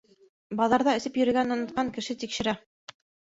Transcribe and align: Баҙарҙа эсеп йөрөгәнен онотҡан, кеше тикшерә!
Баҙарҙа 0.61 0.95
эсеп 0.99 1.19
йөрөгәнен 1.21 1.57
онотҡан, 1.65 1.93
кеше 1.99 2.17
тикшерә! 2.25 2.57